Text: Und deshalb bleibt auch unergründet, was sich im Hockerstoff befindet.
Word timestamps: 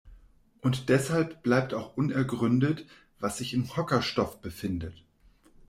Und 0.61 0.89
deshalb 0.89 1.43
bleibt 1.43 1.75
auch 1.75 1.95
unergründet, 1.95 2.87
was 3.19 3.37
sich 3.37 3.53
im 3.53 3.77
Hockerstoff 3.77 4.41
befindet. 4.41 4.95